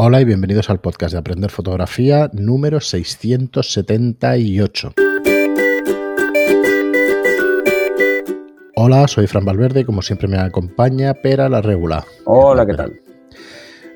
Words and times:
Hola 0.00 0.20
y 0.20 0.24
bienvenidos 0.24 0.70
al 0.70 0.78
podcast 0.78 1.10
de 1.10 1.18
Aprender 1.18 1.50
Fotografía 1.50 2.30
número 2.32 2.80
678. 2.80 4.92
Hola, 8.76 9.08
soy 9.08 9.26
Fran 9.26 9.44
Valverde 9.44 9.80
y 9.80 9.84
como 9.84 10.00
siempre 10.00 10.28
me 10.28 10.38
acompaña 10.38 11.14
Pera 11.14 11.48
la 11.48 11.62
Regula. 11.62 12.04
Hola, 12.26 12.64
¿qué 12.64 12.74
tal? 12.74 13.00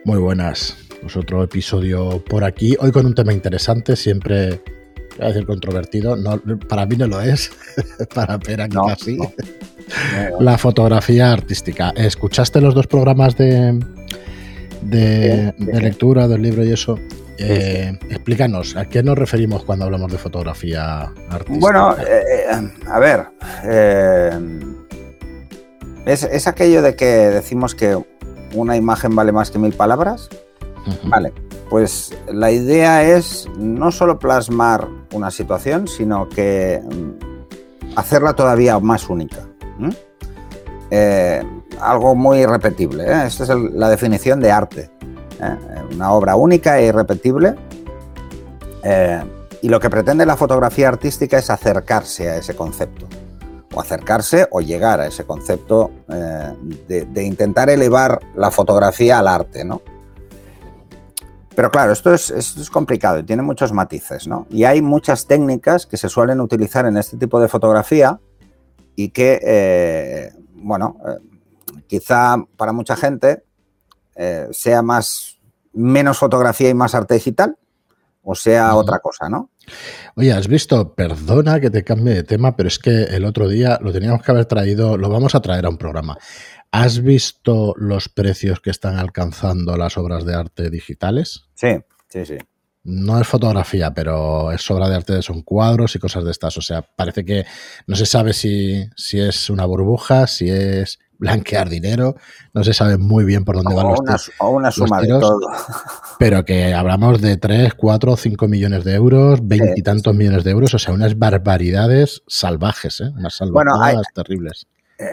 Muy 0.04 0.18
buenas. 0.18 0.76
Pues 1.00 1.16
otro 1.16 1.44
episodio 1.44 2.20
por 2.24 2.42
aquí. 2.42 2.76
Hoy 2.80 2.90
con 2.90 3.06
un 3.06 3.14
tema 3.14 3.32
interesante, 3.32 3.94
siempre 3.94 4.60
voy 5.18 5.24
a 5.24 5.28
decir 5.28 5.46
controvertido. 5.46 6.16
No, 6.16 6.42
para 6.68 6.84
mí 6.84 6.96
no 6.96 7.06
lo 7.06 7.20
es, 7.20 7.52
para 8.12 8.40
Pera 8.40 8.68
quizás 8.68 8.98
sí. 8.98 9.18
La 10.40 10.58
fotografía 10.58 11.32
artística. 11.32 11.90
¿Escuchaste 11.90 12.60
los 12.60 12.74
dos 12.74 12.88
programas 12.88 13.36
de, 13.36 13.78
de, 14.82 15.54
lectura 15.58 16.28
del 16.28 16.42
libro 16.42 16.64
y 16.64 16.72
eso. 16.72 16.98
Eh, 17.38 17.98
explícanos, 18.10 18.76
¿a 18.76 18.84
qué 18.84 19.02
nos 19.02 19.18
referimos 19.18 19.64
cuando 19.64 19.84
hablamos 19.86 20.12
de 20.12 20.18
fotografía 20.18 21.02
artística? 21.30 21.58
Bueno, 21.58 21.96
eh, 21.98 22.44
eh, 22.50 22.70
a 22.86 22.98
ver, 23.00 23.26
es, 26.06 26.46
aquello 26.46 26.82
de 26.82 26.94
que 26.94 27.06
decimos 27.06 27.74
que 27.74 27.98
una 28.54 28.76
imagen 28.76 29.16
vale 29.16 29.32
más 29.32 29.50
que 29.50 29.58
mil 29.58 29.72
palabras. 29.72 30.28
Vale, 31.04 31.32
pues 31.70 32.12
la 32.32 32.50
idea 32.50 33.04
es 33.04 33.48
no 33.56 33.92
solo 33.92 34.18
plasmar 34.18 34.88
una 35.12 35.30
situación, 35.30 35.86
sino 35.86 36.28
que 36.28 36.80
mm, 36.84 37.96
hacerla 37.96 38.34
todavía 38.34 38.78
más 38.80 39.08
única 39.08 39.38
algo 41.82 42.14
muy 42.14 42.38
irrepetible. 42.38 43.04
¿eh? 43.04 43.26
Esta 43.26 43.44
es 43.44 43.50
la 43.50 43.88
definición 43.88 44.40
de 44.40 44.50
arte. 44.50 44.90
¿eh? 45.40 45.56
Una 45.92 46.12
obra 46.12 46.36
única 46.36 46.78
e 46.78 46.86
irrepetible. 46.86 47.54
Eh, 48.82 49.22
y 49.60 49.68
lo 49.68 49.78
que 49.78 49.90
pretende 49.90 50.26
la 50.26 50.36
fotografía 50.36 50.88
artística 50.88 51.38
es 51.38 51.50
acercarse 51.50 52.30
a 52.30 52.36
ese 52.36 52.54
concepto. 52.54 53.06
O 53.74 53.80
acercarse 53.80 54.48
o 54.50 54.60
llegar 54.60 55.00
a 55.00 55.06
ese 55.06 55.24
concepto 55.24 55.90
de, 56.06 57.24
intentar 57.24 57.70
elevar 57.70 58.20
la 58.34 58.50
fotografía 58.50 59.18
al 59.18 59.28
arte, 59.28 59.64
¿no? 59.64 59.80
Pero 61.54 61.70
claro, 61.70 61.92
esto 61.92 62.12
es, 62.12 62.68
complicado 62.70 63.20
y 63.20 63.22
tiene 63.22 63.42
muchos 63.42 63.72
matices, 63.72 64.26
¿no? 64.26 64.46
Y 64.50 64.64
hay 64.64 64.82
muchas 64.82 65.26
técnicas 65.26 65.86
que 65.86 65.96
se 65.96 66.10
suelen 66.10 66.40
utilizar 66.40 66.84
en 66.84 66.98
este 66.98 67.16
tipo 67.16 67.40
de 67.40 67.48
fotografía 67.48 68.20
y 68.94 69.08
que, 69.08 70.32
bueno, 70.54 70.98
quizá 71.86 72.36
para 72.56 72.72
mucha 72.72 72.96
gente 72.96 73.44
eh, 74.16 74.48
sea 74.50 74.82
más 74.82 75.38
menos 75.72 76.18
fotografía 76.18 76.68
y 76.68 76.74
más 76.74 76.94
arte 76.94 77.14
digital 77.14 77.56
o 78.22 78.34
sea 78.34 78.76
otra 78.76 79.00
cosa, 79.00 79.28
¿no? 79.28 79.50
Oye, 80.14 80.32
has 80.32 80.46
visto, 80.46 80.94
perdona 80.94 81.60
que 81.60 81.70
te 81.70 81.82
cambie 81.82 82.14
de 82.14 82.22
tema, 82.22 82.56
pero 82.56 82.68
es 82.68 82.78
que 82.78 83.04
el 83.04 83.24
otro 83.24 83.48
día 83.48 83.78
lo 83.82 83.92
teníamos 83.92 84.22
que 84.22 84.30
haber 84.30 84.46
traído, 84.46 84.96
lo 84.96 85.08
vamos 85.08 85.34
a 85.34 85.40
traer 85.40 85.66
a 85.66 85.68
un 85.68 85.76
programa. 85.76 86.16
¿Has 86.70 87.02
visto 87.02 87.74
los 87.76 88.08
precios 88.08 88.60
que 88.60 88.70
están 88.70 88.96
alcanzando 88.96 89.76
las 89.76 89.98
obras 89.98 90.24
de 90.24 90.34
arte 90.34 90.70
digitales? 90.70 91.48
Sí, 91.54 91.78
sí, 92.08 92.24
sí. 92.24 92.38
No 92.84 93.20
es 93.20 93.28
fotografía, 93.28 93.92
pero 93.92 94.50
es 94.50 94.68
obra 94.70 94.88
de 94.88 94.96
arte, 94.96 95.22
son 95.22 95.42
cuadros 95.42 95.94
y 95.94 95.98
cosas 95.98 96.24
de 96.24 96.30
estas. 96.32 96.56
O 96.56 96.62
sea, 96.62 96.82
parece 96.82 97.24
que 97.24 97.44
no 97.86 97.94
se 97.94 98.06
sabe 98.06 98.32
si, 98.32 98.84
si 98.96 99.20
es 99.20 99.50
una 99.50 99.66
burbuja, 99.66 100.26
si 100.26 100.48
es 100.48 100.98
blanquear 101.22 101.68
dinero, 101.68 102.16
no 102.52 102.64
se 102.64 102.74
sabe 102.74 102.98
muy 102.98 103.24
bien 103.24 103.44
por 103.44 103.54
dónde 103.54 103.74
van 103.74 103.86
los, 103.86 104.00
una, 104.00 104.16
o 104.40 104.50
una 104.50 104.70
suma 104.72 105.00
de 105.00 105.08
todo. 105.08 105.38
Pero 106.18 106.44
que 106.44 106.74
hablamos 106.74 107.20
de 107.20 107.36
3, 107.36 107.74
4, 107.74 108.16
5 108.16 108.48
millones 108.48 108.82
de 108.82 108.94
euros, 108.94 109.38
veintitantos 109.42 110.14
millones 110.16 110.42
de 110.42 110.50
euros, 110.50 110.74
o 110.74 110.78
sea, 110.80 110.92
unas 110.92 111.16
barbaridades 111.16 112.24
salvajes, 112.26 113.00
¿eh? 113.00 113.12
unas 113.16 113.36
salvajes 113.36 114.02
terribles. 114.12 114.66
Eh, 114.98 115.06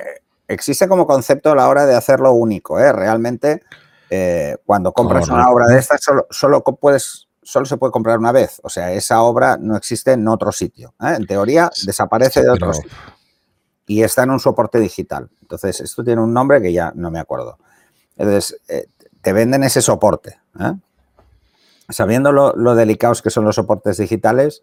existe 0.48 0.88
como 0.88 1.06
concepto 1.06 1.52
a 1.52 1.56
la 1.56 1.70
hora 1.70 1.86
de 1.86 1.96
hacerlo 1.96 2.34
único, 2.34 2.80
¿eh? 2.80 2.92
realmente 2.92 3.62
eh, 4.10 4.58
cuando 4.66 4.92
compras 4.92 5.30
una 5.30 5.48
obra 5.52 5.68
de 5.68 5.78
estas 5.78 6.02
solo, 6.04 6.26
solo 6.32 6.64
puedes 6.64 7.28
solo 7.44 7.66
se 7.66 7.78
puede 7.78 7.92
comprar 7.92 8.18
una 8.18 8.32
vez. 8.32 8.60
O 8.64 8.70
sea, 8.70 8.92
esa 8.94 9.22
obra 9.22 9.58
no 9.60 9.76
existe 9.76 10.12
en 10.12 10.28
otro 10.28 10.52
sitio. 10.52 10.94
¿eh? 11.02 11.14
En 11.18 11.26
teoría, 11.26 11.72
desaparece 11.86 12.42
de 12.42 12.50
otro 12.50 12.74
sitio 12.74 12.92
y 13.90 14.04
está 14.04 14.22
en 14.22 14.30
un 14.30 14.40
soporte 14.40 14.80
digital. 14.80 15.32
Entonces, 15.42 15.82
esto 15.82 16.04
tiene 16.04 16.22
un 16.22 16.32
nombre 16.32 16.62
que 16.62 16.72
ya 16.72 16.92
no 16.94 17.10
me 17.10 17.18
acuerdo. 17.18 17.58
Entonces, 18.16 18.62
eh, 18.68 18.86
te 19.22 19.34
venden 19.34 19.64
ese 19.64 19.82
soporte. 19.82 20.40
¿eh? 20.60 20.74
Sabiendo 21.90 22.32
lo, 22.32 22.76
delicados 22.76 23.24
que 23.24 23.32
son 23.32 23.46
los 23.46 23.56
soportes 23.56 23.98
digitales, 23.98 24.62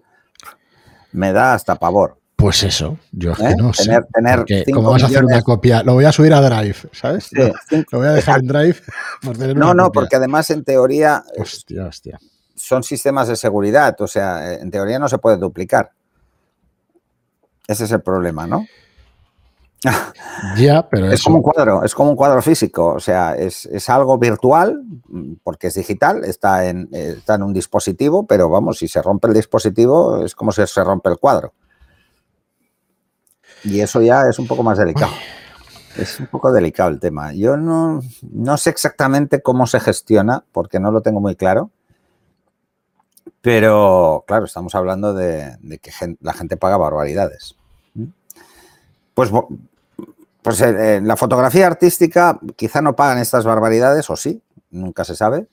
me 1.10 1.32
da 1.32 1.54
hasta 1.54 1.74
pavor. 1.74 2.20
Pues 2.36 2.62
eso, 2.62 3.00
yo 3.10 3.32
es 3.32 3.38
que 3.38 3.46
¿Eh? 3.46 3.56
no 3.58 3.72
sé. 3.72 3.98
Tener 4.14 4.44
¿Cómo 4.72 4.92
vas 4.92 5.02
a 5.02 5.06
hacer 5.06 5.24
una 5.24 5.42
copia? 5.42 5.82
Lo 5.82 5.94
voy 5.94 6.04
a 6.04 6.12
subir 6.12 6.32
a 6.32 6.40
Drive, 6.40 6.76
¿sabes? 6.92 7.28
lo 7.90 7.98
voy 7.98 8.06
a 8.06 8.12
dejar 8.12 8.38
en 8.38 8.46
Drive 8.46 8.76
por 9.22 9.36
tener 9.36 9.56
No, 9.56 9.74
no, 9.74 9.90
porque 9.90 10.14
además 10.14 10.50
en 10.50 10.62
teoría 10.62 11.24
hostia, 11.36 11.86
hostia. 11.86 12.20
son 12.54 12.84
sistemas 12.84 13.26
de 13.26 13.34
seguridad, 13.34 14.00
o 14.00 14.06
sea, 14.06 14.54
en 14.54 14.70
teoría 14.70 15.00
no 15.00 15.08
se 15.08 15.18
puede 15.18 15.36
duplicar. 15.36 15.90
Ese 17.66 17.86
es 17.86 17.90
el 17.90 18.02
problema, 18.02 18.46
¿no? 18.46 18.64
ya, 20.56 20.88
pero 20.88 21.10
es 21.10 21.22
como 21.22 21.36
un 21.36 21.42
cuadro, 21.42 21.84
es 21.84 21.94
como 21.94 22.10
un 22.10 22.16
cuadro 22.16 22.42
físico, 22.42 22.94
o 22.94 23.00
sea, 23.00 23.34
es, 23.34 23.66
algo 23.88 24.18
virtual 24.18 24.82
porque 25.42 25.68
es 25.68 25.74
digital, 25.74 26.24
está 26.24 26.66
en, 26.66 26.88
está 26.92 27.34
en 27.34 27.42
un 27.42 27.52
dispositivo, 27.52 28.26
pero 28.26 28.48
vamos, 28.48 28.78
si 28.78 28.88
se 28.88 29.02
rompe 29.02 29.28
el 29.28 29.34
dispositivo 29.34 30.24
es 30.24 30.34
como 30.34 30.52
si 30.52 30.66
se 30.66 30.84
rompe 30.84 31.10
el 31.10 31.18
cuadro. 31.18 31.52
Y 33.64 33.80
eso 33.80 34.00
ya 34.00 34.28
es 34.28 34.38
un 34.38 34.46
poco 34.46 34.62
más 34.62 34.78
delicado. 34.78 35.12
Es 35.96 36.20
un 36.20 36.26
poco 36.26 36.52
delicado 36.52 36.90
el 36.90 37.00
tema. 37.00 37.32
Yo 37.32 37.56
no, 37.56 38.00
no 38.30 38.56
sé 38.58 38.70
exactamente 38.70 39.40
cómo 39.40 39.66
se 39.66 39.80
gestiona, 39.80 40.44
porque 40.52 40.78
no 40.78 40.92
lo 40.92 41.00
tengo 41.00 41.20
muy 41.20 41.36
claro. 41.36 41.70
Pero, 43.40 44.24
claro, 44.26 44.44
estamos 44.44 44.74
hablando 44.74 45.14
de, 45.14 45.56
de 45.60 45.78
que 45.78 45.90
la 46.20 46.32
gente 46.32 46.56
paga 46.56 46.76
barbaridades. 46.76 47.56
Pues, 49.14 49.30
pues 50.46 50.60
eh, 50.60 51.00
la 51.02 51.16
fotografía 51.16 51.66
artística 51.66 52.38
quizá 52.54 52.80
no 52.80 52.94
pagan 52.94 53.18
estas 53.18 53.44
barbaridades, 53.44 54.08
o 54.10 54.14
sí, 54.14 54.40
nunca 54.70 55.02
se 55.02 55.16
sabe, 55.16 55.48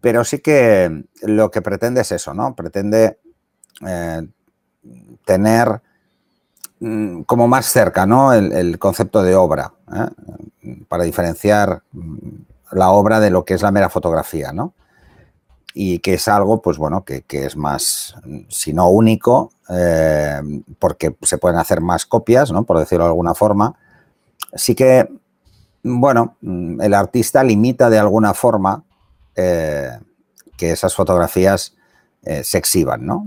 pero 0.00 0.24
sí 0.24 0.38
que 0.38 1.04
lo 1.24 1.50
que 1.50 1.60
pretende 1.60 2.00
es 2.00 2.12
eso, 2.12 2.32
¿no? 2.32 2.54
Pretende 2.54 3.18
eh, 3.86 4.26
tener 5.26 5.82
mm, 6.80 7.20
como 7.24 7.48
más 7.48 7.66
cerca, 7.66 8.06
¿no? 8.06 8.32
El, 8.32 8.78
concepto 8.78 9.22
de 9.22 9.34
obra, 9.34 9.74
¿eh? 9.94 10.78
para 10.88 11.04
diferenciar 11.04 11.82
mm, 11.92 12.16
la 12.72 12.88
obra 12.92 13.20
de 13.20 13.28
lo 13.28 13.44
que 13.44 13.52
es 13.52 13.60
la 13.60 13.72
mera 13.72 13.90
fotografía, 13.90 14.54
¿no? 14.54 14.72
y 15.74 15.98
que 15.98 16.14
es 16.14 16.28
algo, 16.28 16.62
pues 16.62 16.78
bueno, 16.78 17.04
que, 17.04 17.24
es 17.28 17.58
más, 17.58 18.14
si 18.48 18.72
no 18.72 18.88
único, 18.88 19.52
eh, 19.68 20.40
porque 20.78 21.14
se 21.20 21.36
pueden 21.36 21.58
hacer 21.58 21.82
más 21.82 22.06
copias, 22.06 22.50
¿no? 22.50 22.64
Por 22.64 22.78
decirlo 22.78 23.04
de 23.04 23.10
alguna 23.10 23.34
forma. 23.34 23.76
Sí 24.54 24.74
que, 24.74 25.08
bueno, 25.82 26.36
el 26.42 26.94
artista 26.94 27.42
limita 27.44 27.90
de 27.90 27.98
alguna 27.98 28.34
forma 28.34 28.84
eh, 29.34 29.90
que 30.56 30.72
esas 30.72 30.94
fotografías 30.94 31.76
eh, 32.22 32.42
se 32.42 32.58
exhiban, 32.58 33.06
¿no? 33.06 33.26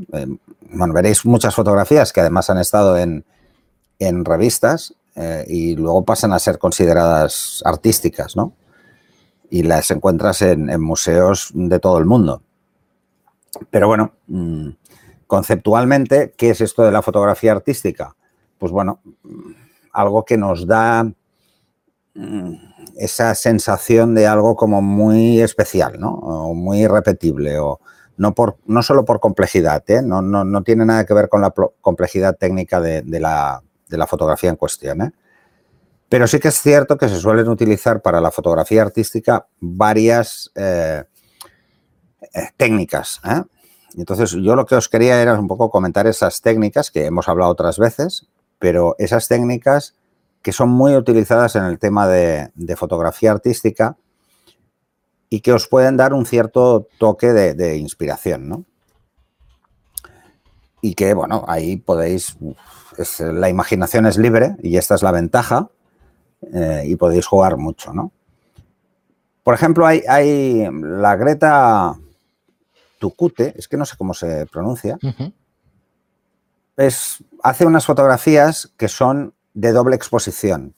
bueno, 0.73 0.93
veréis 0.93 1.25
muchas 1.25 1.55
fotografías 1.55 2.13
que 2.13 2.21
además 2.21 2.49
han 2.49 2.57
estado 2.57 2.97
en, 2.97 3.25
en 3.99 4.23
revistas 4.25 4.93
y 5.47 5.75
luego 5.75 6.05
pasan 6.05 6.31
a 6.31 6.39
ser 6.39 6.57
consideradas 6.57 7.61
artísticas, 7.65 8.37
¿no? 8.37 8.53
y 9.51 9.63
las 9.63 9.91
encuentras 9.91 10.41
en, 10.41 10.81
museos 10.81 11.51
de 11.53 11.77
todo 11.79 11.99
el 11.99 12.05
mundo. 12.05 12.41
Pero 13.69 13.87
bueno, 13.87 14.13
mm, 14.27 14.69
conceptualmente, 15.27 16.33
¿qué 16.37 16.51
es 16.51 16.61
esto 16.61 16.83
de 16.83 16.91
la 16.91 17.01
fotografía 17.01 17.51
artística? 17.51 18.15
Pues 18.57 18.71
bueno, 18.71 19.01
algo 19.93 20.25
que 20.25 20.37
nos 20.37 20.67
da 20.67 21.03
mm, 22.13 22.53
esa 22.97 23.35
sensación 23.35 24.15
de 24.15 24.27
algo 24.27 24.55
como 24.55 24.81
muy 24.81 25.41
especial, 25.41 25.99
¿no? 25.99 26.13
O 26.13 26.53
muy 26.53 26.81
irrepetible, 26.81 27.59
o 27.59 27.79
no, 28.17 28.35
por, 28.35 28.57
no 28.65 28.83
solo 28.83 29.05
por 29.05 29.19
complejidad, 29.19 29.83
¿eh? 29.87 30.01
no, 30.03 30.21
no, 30.21 30.63
tiene 30.63 30.85
nada 30.85 31.05
que 31.05 31.13
ver 31.13 31.27
con 31.27 31.41
la 31.41 31.51
complejidad 31.81 32.37
técnica 32.37 32.79
de, 32.79 33.03
la, 33.19 33.63
de 33.89 33.97
la, 33.97 34.05
fotografía 34.05 34.49
en 34.49 34.57
cuestión. 34.57 35.01
¿eh? 35.01 35.11
Pero 36.07 36.27
sí 36.27 36.39
que 36.39 36.49
es 36.49 36.61
cierto 36.61 36.97
que 36.97 37.09
se 37.09 37.15
suelen 37.15 37.47
utilizar 37.47 38.01
para 38.01 38.21
la 38.21 38.29
fotografía 38.29 38.83
artística 38.83 39.47
varias 39.59 40.51
eh, 40.55 41.03
eh, 42.33 42.49
técnicas. 42.57 43.21
Entonces, 43.95 44.31
yo 44.31 44.55
lo 44.55 44.65
que 44.65 44.75
os 44.75 44.87
quería 44.87 45.21
era 45.21 45.39
un 45.39 45.47
poco 45.47 45.71
comentar 45.71 46.05
esas 46.05 46.41
técnicas 46.41 46.91
que 46.91 47.05
hemos 47.05 47.27
hablado 47.27 47.51
otras 47.51 47.79
veces, 47.79 48.27
pero 48.61 48.95
esas 48.99 49.27
técnicas 49.27 49.95
que 50.43 50.51
son 50.51 50.69
muy 50.69 50.95
utilizadas 50.95 51.55
en 51.55 51.63
el 51.63 51.79
tema 51.79 52.07
de, 52.07 52.51
fotografía 52.77 53.31
artística 53.31 53.97
y 55.31 55.41
que 55.41 55.51
os 55.51 55.67
pueden 55.67 55.97
dar 55.97 56.13
un 56.13 56.27
cierto 56.27 56.87
toque 56.99 57.33
de, 57.33 57.77
inspiración, 57.77 58.47
¿no? 58.47 58.65
Y 60.79 60.93
que, 60.93 61.15
bueno, 61.15 61.43
ahí 61.47 61.77
podéis, 61.77 62.37
la 63.19 63.49
imaginación 63.49 64.05
es 64.05 64.17
libre 64.17 64.55
y 64.61 64.77
esta 64.77 64.93
es 64.93 65.01
la 65.01 65.11
ventaja 65.11 65.69
eh, 66.53 66.83
y 66.85 66.95
podéis 66.97 67.25
jugar 67.25 67.57
mucho, 67.57 67.93
¿no? 67.93 68.11
Por 69.43 69.55
ejemplo, 69.55 69.87
hay, 69.87 70.03
hay 70.07 70.69
la 70.71 71.15
Greta 71.15 71.95
Tucute, 72.99 73.55
es 73.57 73.67
que 73.67 73.77
no 73.77 73.85
sé 73.85 73.97
cómo 73.97 74.13
se 74.13 74.45
pronuncia, 74.45 74.99
es, 76.81 77.23
hace 77.43 77.65
unas 77.65 77.85
fotografías 77.85 78.71
que 78.77 78.87
son 78.87 79.33
de 79.53 79.71
doble 79.71 79.95
exposición, 79.95 80.75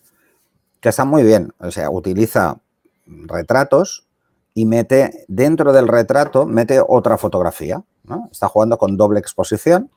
que 0.81 0.89
están 0.89 1.07
muy 1.07 1.23
bien. 1.23 1.53
O 1.59 1.71
sea, 1.71 1.89
utiliza 1.89 2.57
retratos 3.05 4.07
y 4.53 4.65
mete 4.65 5.25
dentro 5.27 5.73
del 5.73 5.87
retrato, 5.87 6.45
mete 6.45 6.81
otra 6.85 7.17
fotografía. 7.17 7.83
Está 8.31 8.49
jugando 8.49 8.77
con 8.77 8.97
doble 8.97 9.19
exposición 9.19 9.89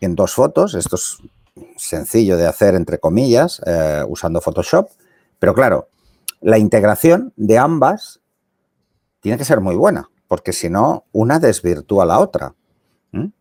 en 0.00 0.14
dos 0.14 0.34
fotos. 0.34 0.74
Esto 0.74 0.96
es 0.96 1.18
sencillo 1.76 2.36
de 2.36 2.46
hacer, 2.46 2.74
entre 2.74 2.98
comillas, 2.98 3.60
eh, 3.66 4.02
usando 4.08 4.40
Photoshop. 4.40 4.88
Pero 5.38 5.54
claro, 5.54 5.88
la 6.40 6.58
integración 6.58 7.32
de 7.36 7.58
ambas 7.58 8.20
tiene 9.20 9.38
que 9.38 9.44
ser 9.44 9.60
muy 9.60 9.76
buena, 9.76 10.08
porque 10.26 10.52
si 10.52 10.70
no, 10.70 11.04
una 11.12 11.38
desvirtúa 11.38 12.06
la 12.06 12.18
otra. 12.18 12.54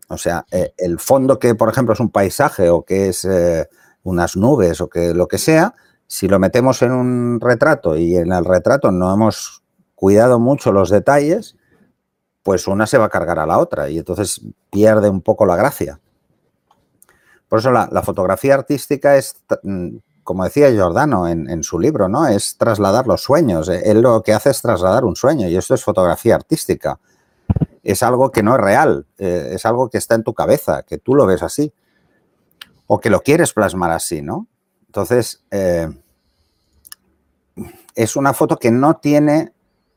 O 0.08 0.18
sea, 0.18 0.46
eh, 0.52 0.74
el 0.78 1.00
fondo 1.00 1.40
que, 1.40 1.56
por 1.56 1.70
ejemplo, 1.70 1.94
es 1.94 2.00
un 2.00 2.10
paisaje 2.10 2.70
o 2.70 2.84
que 2.84 3.10
es 3.10 3.26
eh, 3.26 3.68
unas 4.04 4.36
nubes 4.38 4.82
o 4.82 4.90
que 4.90 5.14
lo 5.14 5.28
que 5.28 5.38
sea, 5.38 5.74
si 6.08 6.28
lo 6.28 6.38
metemos 6.40 6.82
en 6.82 6.92
un 6.92 7.40
retrato 7.40 7.98
y 7.98 8.16
en 8.16 8.32
el 8.32 8.46
retrato 8.46 8.92
no 8.92 9.12
hemos 9.12 9.64
cuidado 9.96 10.40
mucho 10.40 10.72
los 10.72 10.90
detalles, 10.90 11.56
pues 12.44 12.68
una 12.68 12.86
se 12.86 12.98
va 12.98 13.06
a 13.06 13.10
cargar 13.10 13.40
a 13.40 13.46
la 13.46 13.58
otra 13.58 13.90
y 13.90 13.98
entonces 13.98 14.42
pierde 14.70 15.10
un 15.10 15.22
poco 15.22 15.46
la 15.46 15.56
gracia. 15.56 16.00
Por 17.48 17.60
eso 17.60 17.72
la, 17.72 17.88
fotografía 18.04 18.56
artística 18.56 19.16
es, 19.16 19.38
mm, 19.64 19.98
como 20.24 20.44
decía 20.44 20.72
Giordano 20.72 21.28
en, 21.28 21.64
su 21.64 21.80
libro, 21.80 22.10
¿no? 22.10 22.28
Es 22.28 22.58
trasladar 22.58 23.08
los 23.08 23.22
sueños. 23.22 23.70
Él 23.70 24.02
lo 24.02 24.22
que 24.24 24.34
hace 24.34 24.50
es 24.50 24.62
trasladar 24.62 25.06
un 25.06 25.16
sueño 25.16 25.48
y 25.48 25.56
esto 25.56 25.74
es 25.74 25.84
fotografía 25.84 26.36
artística. 26.36 27.00
Es 27.84 28.02
algo 28.02 28.32
que 28.32 28.44
no 28.44 28.56
es 28.56 28.62
real, 28.62 29.06
eh, 29.18 29.52
es 29.54 29.66
algo 29.66 29.90
que 29.90 29.98
está 29.98 30.16
en 30.16 30.24
tu 30.24 30.34
cabeza, 30.34 30.84
que 30.84 30.98
tú 30.98 31.16
lo 31.16 31.26
ves 31.26 31.44
así 31.44 31.74
o 32.88 33.00
que 33.00 33.10
lo 33.10 33.22
quieres 33.22 33.54
plasmar 33.54 33.92
así, 33.92 34.22
¿no? 34.22 34.48
Entonces, 34.88 35.44
eh, 35.52 35.90
es 37.96 38.16
una 38.16 38.34
foto 38.34 38.58
que 38.58 38.72
no 38.72 38.96
tiene 38.98 39.54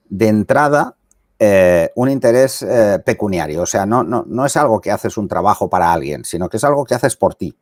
de 0.08 0.28
entrada 0.28 0.96
eh, 1.38 1.90
un 1.94 2.08
interés 2.08 2.64
pecuniario. 3.04 3.62
O 3.62 3.66
sea, 3.66 3.86
no, 3.86 4.02
no, 4.02 4.24
no, 4.26 4.46
es 4.46 4.56
algo 4.56 4.80
que 4.80 4.90
haces 4.90 5.16
un 5.16 5.28
trabajo 5.28 5.68
para 5.68 5.92
alguien, 5.92 6.24
sino 6.24 6.48
que 6.48 6.56
es 6.56 6.64
algo 6.64 6.84
que 6.84 6.94
haces 6.94 7.16
por 7.16 7.34
ti. 7.34 7.56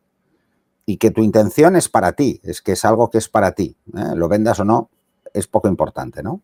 Y 0.87 0.99
que 0.99 1.11
tu 1.11 1.23
intención 1.23 1.77
es 1.77 1.88
para 1.88 2.12
ti, 2.12 2.41
es 2.44 2.62
que 2.62 2.73
es 2.73 2.85
algo 2.85 3.11
que 3.11 3.19
es 3.19 3.29
para 3.29 3.53
ti. 3.53 3.77
Lo 4.15 4.29
vendas 4.29 4.61
o 4.61 4.65
no, 4.65 4.91
es 5.32 5.47
poco 5.49 5.69
importante, 5.69 6.23
¿no? 6.23 6.41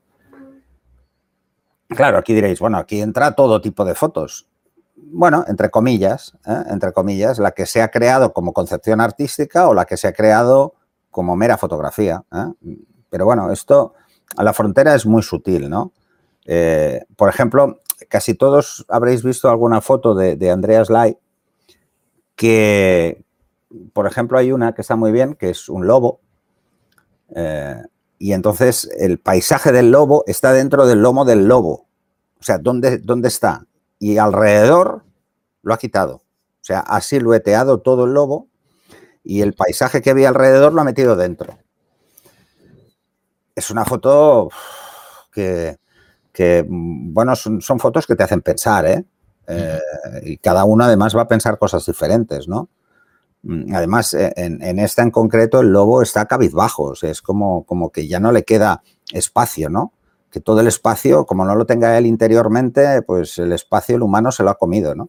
Claro, 1.91 2.19
aquí 2.19 2.35
diréis, 2.35 2.61
bueno, 2.61 2.79
aquí 2.79 3.01
entra 3.01 3.33
todo 3.33 3.61
tipo 3.61 3.85
de 3.85 3.95
fotos. 3.95 4.47
Bueno, 4.95 5.45
entre 5.49 5.71
comillas, 5.71 6.37
entre 6.69 6.93
comillas, 6.93 7.39
la 7.39 7.51
que 7.51 7.67
se 7.67 7.83
ha 7.83 7.91
creado 7.91 8.33
como 8.33 8.53
concepción 8.53 9.01
artística 9.01 9.69
o 9.69 9.75
la 9.75 9.87
que 9.87 9.97
se 9.97 10.07
ha 10.07 10.13
creado 10.13 10.75
como 11.11 11.35
mera 11.35 11.57
fotografía. 11.59 12.23
Pero 13.11 13.25
bueno, 13.25 13.51
esto 13.51 13.95
a 14.37 14.45
la 14.45 14.53
frontera 14.53 14.95
es 14.95 15.05
muy 15.05 15.23
sutil, 15.23 15.69
¿no? 15.69 15.93
Eh, 16.45 17.03
por 17.17 17.29
ejemplo, 17.29 17.81
casi 18.09 18.35
todos 18.35 18.87
habréis 18.89 19.25
visto 19.25 19.51
alguna 19.51 19.81
foto 19.81 20.15
de, 20.15 20.51
Andreas 20.51 20.91
Lai 20.91 21.19
que, 22.37 23.25
por 23.93 24.07
ejemplo, 24.07 24.39
hay 24.39 24.53
una 24.53 24.75
que 24.75 24.83
está 24.83 24.97
muy 24.97 25.13
bien, 25.13 25.35
que 25.35 25.51
es 25.51 25.69
un 25.69 25.87
lobo. 25.87 26.21
Eh, 27.35 27.83
y 28.21 28.35
entonces 28.35 28.89
el 29.01 29.19
paisaje 29.19 29.73
del 29.73 29.91
lobo 29.91 30.23
está 30.29 30.53
dentro 30.53 30.87
del 30.87 31.03
lomo 31.03 31.25
del 31.25 31.49
lobo. 31.49 31.89
O 32.39 32.45
sea, 32.45 32.59
¿dónde, 32.59 32.99
¿dónde 32.99 33.27
está? 33.27 33.67
Y 33.99 34.19
alrededor 34.19 35.03
lo 35.63 35.75
ha 35.75 35.79
quitado. 35.79 36.15
O 36.15 36.63
sea, 36.65 36.79
ha 36.79 37.01
silueteado 37.01 37.81
todo 37.81 38.05
el 38.05 38.15
lobo 38.15 38.47
y 39.25 39.41
el 39.41 39.55
paisaje 39.55 40.01
que 40.01 40.11
había 40.11 40.29
alrededor 40.29 40.73
lo 40.73 40.81
ha 40.81 40.85
metido 40.85 41.17
dentro 41.17 41.59
es 43.61 43.71
una 43.71 43.85
foto 43.85 44.51
que, 45.33 45.79
bueno, 46.67 47.37
son, 47.37 47.61
fotos 47.79 48.07
que 48.07 48.17
te 48.17 48.23
hacen 48.23 48.41
pensar, 48.41 48.87
¿eh? 48.87 49.05
¿eh? 49.47 49.79
y 50.23 50.37
cada 50.39 50.65
uno 50.65 50.85
además 50.85 51.17
va 51.17 51.23
a 51.23 51.29
pensar 51.29 51.59
cosas 51.59 51.85
diferentes, 51.87 52.49
¿no? 52.49 52.69
Mm, 53.43 53.75
además, 53.75 54.15
e, 54.15 54.33
en, 54.37 54.79
esta 54.79 55.03
en 55.03 55.11
concreto, 55.11 55.61
el 55.61 55.73
lobo 55.73 56.03
está 56.03 56.27
cabizbajo, 56.27 56.85
o 56.85 56.95
sea, 56.95 57.11
es 57.11 57.23
como, 57.23 57.65
como 57.65 57.91
que 57.91 58.07
ya 58.07 58.21
no 58.21 58.33
le 58.33 58.45
queda 58.45 58.83
espacio, 59.13 59.71
¿no? 59.71 59.93
Que 60.31 60.41
todo 60.41 60.61
el 60.61 60.69
espacio, 60.69 61.27
como 61.27 61.45
no 61.45 61.55
lo 61.55 61.67
tenga 61.67 61.97
él 61.99 62.07
interiormente, 62.07 63.03
pues 63.03 63.39
el 63.39 63.53
espacio, 63.53 63.97
el 63.97 64.03
humano 64.03 64.31
se 64.33 64.43
lo 64.43 64.51
ha 64.51 64.59
comido, 64.59 64.95
¿no? 64.95 65.09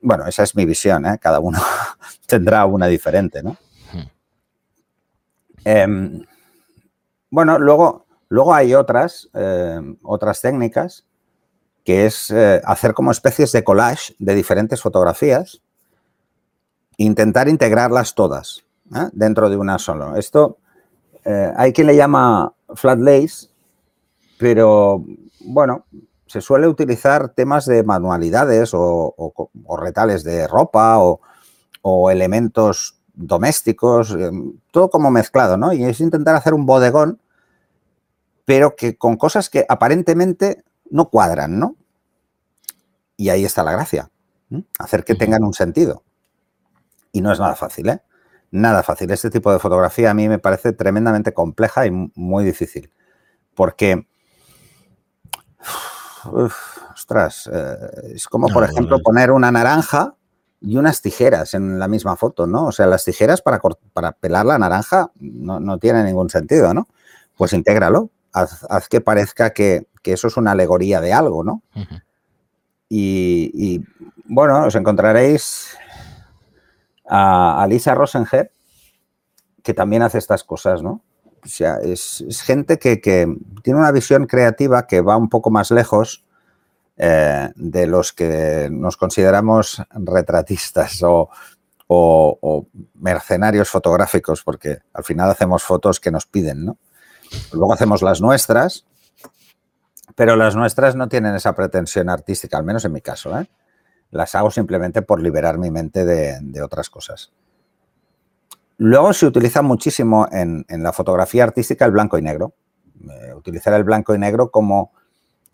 Bueno, 0.00 0.26
esa 0.26 0.42
es 0.42 0.54
mi 0.54 0.64
visión, 0.66 1.06
¿eh? 1.06 1.18
Cada 1.20 1.40
uno 1.40 1.58
tendrá 2.26 2.64
una 2.66 2.86
diferente, 2.86 3.42
¿no? 3.42 3.56
Bueno, 7.34 7.58
luego, 7.58 8.06
luego 8.28 8.54
hay 8.54 8.74
otras, 8.76 9.28
eh, 9.34 9.80
otras 10.04 10.40
técnicas 10.40 11.04
que 11.84 12.06
es 12.06 12.30
eh, 12.30 12.62
hacer 12.64 12.94
como 12.94 13.10
especies 13.10 13.50
de 13.50 13.64
collage 13.64 14.14
de 14.20 14.36
diferentes 14.36 14.80
fotografías, 14.80 15.60
intentar 16.96 17.48
integrarlas 17.48 18.14
todas 18.14 18.64
¿eh? 18.94 19.08
dentro 19.12 19.50
de 19.50 19.56
una 19.56 19.78
sola. 19.78 20.18
Esto 20.18 20.58
hay 21.56 21.72
quien 21.72 21.86
le 21.86 21.96
llama 21.96 22.52
flat 22.74 22.98
lace, 22.98 23.48
pero 24.36 25.02
bueno, 25.40 25.86
se 26.26 26.42
suele 26.42 26.68
utilizar 26.68 27.30
temas 27.30 27.64
de 27.64 27.82
manualidades 27.82 28.72
o, 28.74 29.14
retales 29.80 30.22
de 30.22 30.46
ropa 30.46 30.98
o, 30.98 31.20
o 31.80 32.10
elementos 32.10 32.98
domésticos, 33.14 34.14
todo 34.70 34.90
como 34.90 35.10
mezclado, 35.10 35.56
¿no? 35.56 35.72
Y 35.72 35.82
es 35.84 36.00
intentar 36.00 36.36
hacer 36.36 36.52
un 36.52 36.66
bodegón 36.66 37.20
pero 38.44 38.76
que 38.76 38.96
con 38.96 39.16
cosas 39.16 39.48
que 39.48 39.64
aparentemente 39.68 40.64
no 40.90 41.08
cuadran, 41.08 41.58
¿no? 41.58 41.76
Y 43.16 43.28
ahí 43.28 43.44
está 43.44 43.62
la 43.62 43.72
gracia, 43.72 44.10
hacer 44.78 45.04
que 45.04 45.14
tengan 45.14 45.44
un 45.44 45.54
sentido. 45.54 46.02
Y 47.14 47.20
no 47.20 47.30
es 47.30 47.38
nada 47.38 47.54
fácil, 47.54 47.88
¿eh? 47.88 48.02
Nada 48.50 48.82
fácil. 48.82 49.08
Este 49.12 49.30
tipo 49.30 49.52
de 49.52 49.60
fotografía 49.60 50.10
a 50.10 50.14
mí 50.14 50.28
me 50.28 50.40
parece 50.40 50.72
tremendamente 50.72 51.32
compleja 51.32 51.86
y 51.86 51.92
muy 51.92 52.44
difícil. 52.44 52.90
Porque, 53.54 54.08
ostras, 56.92 57.48
eh, 57.52 58.12
es 58.14 58.26
como, 58.26 58.48
por 58.48 58.64
ejemplo, 58.64 59.00
poner 59.00 59.30
una 59.30 59.52
naranja 59.52 60.16
y 60.60 60.76
unas 60.76 61.02
tijeras 61.02 61.54
en 61.54 61.78
la 61.78 61.86
misma 61.86 62.16
foto, 62.16 62.48
¿no? 62.48 62.66
O 62.66 62.72
sea, 62.72 62.86
las 62.86 63.04
tijeras 63.04 63.42
para, 63.42 63.60
para 63.92 64.10
pelar 64.10 64.44
la 64.44 64.58
naranja 64.58 65.12
no, 65.20 65.60
no 65.60 65.78
tiene 65.78 66.02
ningún 66.02 66.30
sentido, 66.30 66.74
¿no? 66.74 66.88
Pues 67.36 67.52
intégralo, 67.52 68.10
haz, 68.32 68.88
que 68.88 69.00
parezca 69.00 69.50
que, 69.50 69.86
eso 70.02 70.26
es 70.26 70.36
una 70.36 70.50
alegoría 70.50 71.00
de 71.00 71.12
algo, 71.12 71.44
¿no? 71.44 71.62
y, 72.88 73.80
bueno, 74.24 74.64
os 74.64 74.74
encontraréis 74.74 75.76
a, 77.06 77.66
Lisa 77.68 77.94
Rosenger, 77.94 78.52
que 79.62 79.74
también 79.74 80.02
hace 80.02 80.18
estas 80.18 80.44
cosas, 80.44 80.82
¿no? 80.82 81.02
O 81.44 81.48
sea, 81.48 81.76
es, 81.82 82.24
gente 82.44 82.78
que, 82.78 82.96
tiene 83.62 83.78
una 83.78 83.92
visión 83.92 84.26
creativa 84.26 84.86
que 84.86 85.00
va 85.00 85.16
un 85.16 85.28
poco 85.28 85.50
más 85.50 85.70
lejos 85.70 86.24
eh, 86.96 87.50
de 87.54 87.86
los 87.86 88.12
que 88.12 88.68
nos 88.70 88.96
consideramos 88.96 89.82
retratistas 89.90 91.00
o, 91.02 91.28
mercenarios 92.94 93.68
fotográficos, 93.68 94.42
porque 94.42 94.78
al 94.92 95.04
final 95.04 95.30
hacemos 95.30 95.62
fotos 95.62 96.00
que 96.00 96.10
nos 96.10 96.26
piden, 96.26 96.64
¿no? 96.64 96.78
Luego 97.52 97.72
hacemos 97.72 98.02
las 98.02 98.20
nuestras, 98.20 98.84
pero 100.14 100.36
las 100.36 100.56
nuestras 100.56 100.96
no 100.96 101.08
tienen 101.08 101.34
esa 101.34 101.54
pretensión 101.54 102.08
artística, 102.08 102.56
al 102.56 102.64
menos 102.64 102.84
en 102.84 102.92
mi 102.92 103.00
caso. 103.00 103.38
¿eh? 103.38 103.48
Las 104.10 104.34
hago 104.34 104.50
simplemente 104.50 105.02
por 105.02 105.20
liberar 105.20 105.58
mi 105.58 105.70
mente 105.70 106.04
de, 106.04 106.62
otras 106.62 106.90
cosas. 106.90 107.32
Luego 108.76 109.12
se 109.12 109.26
utiliza 109.26 109.62
muchísimo 109.62 110.26
en, 110.30 110.64
la 110.68 110.92
fotografía 110.92 111.44
artística 111.44 111.84
el 111.84 111.92
blanco 111.92 112.18
y 112.18 112.22
negro. 112.22 112.54
Eh, 113.08 113.34
utilizar 113.34 113.74
el 113.74 113.84
blanco 113.84 114.14
y 114.14 114.18
negro 114.18 114.50
como 114.50 114.92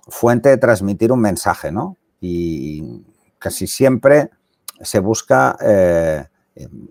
fuente 0.09 0.49
de 0.49 0.59
transmitir 0.59 1.13
un 1.13 1.21
mensaje, 1.21 1.73
¿no? 1.73 1.97
Y 2.21 3.03
casi 3.39 3.67
siempre 3.67 4.31
se 4.81 4.99
busca 4.99 5.57
eh, 5.63 6.27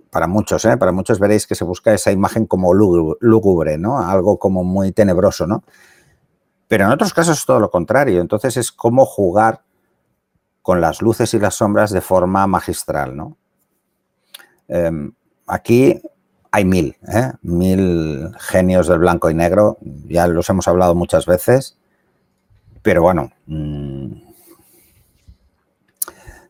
para 0.10 0.28
muchos, 0.28 0.66
¿eh? 0.66 0.78
para 0.78 0.92
muchos 0.92 1.20
veréis 1.20 1.46
que 1.46 1.56
se 1.56 1.64
busca 1.64 1.94
esa 1.94 2.12
imagen 2.12 2.46
como 2.46 2.74
lúgubre, 2.74 3.78
¿no? 3.78 4.00
Algo 4.00 4.40
como 4.40 4.64
muy 4.64 4.92
tenebroso, 4.92 5.46
¿no? 5.46 5.64
Pero 6.68 6.86
en 6.86 6.92
otros 6.92 7.14
casos 7.14 7.40
es 7.40 7.46
todo 7.46 7.60
lo 7.60 7.72
contrario. 7.72 8.22
Entonces 8.22 8.56
es 8.58 8.72
como 8.72 9.06
jugar 9.06 9.64
con 10.62 10.82
las 10.82 11.02
luces 11.02 11.34
y 11.34 11.40
las 11.40 11.56
sombras 11.56 11.92
de 11.92 12.02
forma 12.02 12.46
magistral, 12.48 13.16
¿no? 13.16 13.38
Em, 14.68 15.12
aquí 15.48 16.02
hay 16.52 16.66
mil, 16.66 16.98
¿eh? 17.08 17.32
mil 17.42 18.32
genios 18.40 18.88
del 18.88 19.00
blanco 19.00 19.30
y 19.30 19.34
negro, 19.34 19.78
ya 20.08 20.28
los 20.28 20.50
hemos 20.50 20.68
hablado 20.68 20.96
muchas 20.96 21.26
veces, 21.26 21.78
pero 22.82 23.02
bueno, 23.02 23.32
mm, 23.46 24.14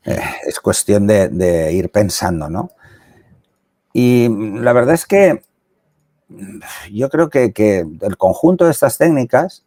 eh, 0.05 0.19
es 0.47 0.59
cuestión 0.59 1.07
de, 1.07 1.71
ir 1.73 1.91
pensando, 1.91 2.49
¿no? 2.49 2.71
Y 3.93 4.29
la 4.59 4.73
verdad 4.73 4.95
es 4.95 5.05
que 5.05 5.43
yo 6.91 7.09
creo 7.09 7.29
que, 7.29 7.85
el 8.01 8.17
conjunto 8.17 8.65
de 8.65 8.71
estas 8.71 8.97
técnicas 8.97 9.65